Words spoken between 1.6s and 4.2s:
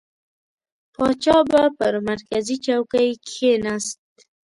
پر مرکزي چوکۍ کښېنست.